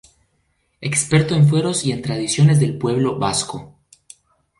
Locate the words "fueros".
1.47-1.85